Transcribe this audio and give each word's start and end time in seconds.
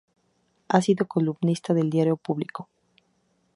Ha 0.69 0.81
sido 0.81 1.05
columnista 1.07 1.75
del 1.75 1.91
diario 1.91 2.17
"Público". 2.17 2.69